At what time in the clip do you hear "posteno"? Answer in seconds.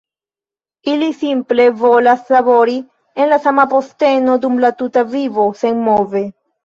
3.75-4.39